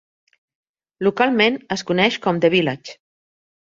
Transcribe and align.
Localment, 1.09 1.61
es 1.79 1.87
coneix 1.93 2.21
com 2.27 2.43
"The 2.47 2.55
Village". 2.59 3.01